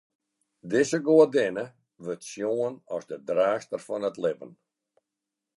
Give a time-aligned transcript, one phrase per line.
[0.71, 1.65] Dizze goadinne
[2.03, 4.51] wurdt sjoen as de draachster fan it libben.